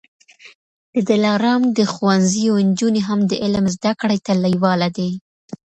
د 0.93 0.95
دلارام 1.09 1.61
د 1.77 1.79
ښوونځیو 1.93 2.53
نجوني 2.67 3.01
هم 3.07 3.19
د 3.29 3.33
علم 3.43 3.65
زده 3.75 3.91
کړې 4.01 4.17
ته 4.25 4.31
لېواله 4.43 4.87
دي. 4.97 5.09